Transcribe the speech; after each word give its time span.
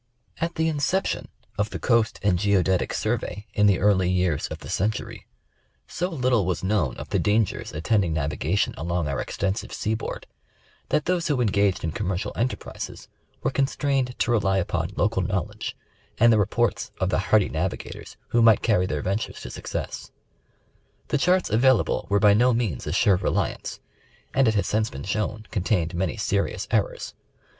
At 0.39 0.55
the 0.55 0.67
inception 0.67 1.27
of 1.59 1.69
the 1.69 1.77
Coast 1.77 2.19
and 2.23 2.39
Geodetic 2.39 2.91
Survey 2.91 3.45
in 3.53 3.67
the 3.67 3.77
early 3.77 4.09
years 4.09 4.47
of 4.47 4.57
the 4.57 4.67
century, 4.67 5.27
so 5.87 6.09
little 6.09 6.43
was 6.43 6.63
known 6.63 6.97
of 6.97 7.09
the 7.09 7.19
dangers 7.19 7.71
attend 7.71 8.03
ing 8.05 8.13
navigation 8.13 8.73
along 8.77 9.07
our 9.07 9.21
extensive 9.21 9.71
seaboard, 9.71 10.25
that 10.89 11.05
those 11.05 11.27
who 11.27 11.39
engaged 11.39 11.83
in 11.83 11.91
commercial 11.91 12.33
enterpiises 12.35 13.09
were 13.43 13.51
constrained 13.51 14.17
to 14.17 14.31
rely 14.31 14.57
upon 14.57 14.89
local 14.95 15.21
knowledge 15.21 15.77
and 16.17 16.33
the 16.33 16.39
reports 16.39 16.89
of 16.99 17.09
the 17.09 17.19
hardy 17.29 17.47
navigators 17.47 18.17
who 18.29 18.41
might 18.41 18.63
carry 18.63 18.87
their 18.87 19.03
ventures 19.03 19.41
to 19.41 19.51
success. 19.51 20.11
The 21.09 21.19
charts 21.19 21.51
available 21.51 22.07
were 22.09 22.19
by 22.19 22.33
no 22.33 22.55
means 22.55 22.87
a 22.87 22.91
sure 22.91 23.17
reliance, 23.17 23.79
and 24.33 24.47
it 24.47 24.55
has 24.55 24.65
since 24.65 24.89
been 24.89 25.03
shown, 25.03 25.45
con 25.51 25.61
tained 25.61 25.93
many 25.93 26.15
sei'ious 26.15 26.65
errors. 26.71 27.13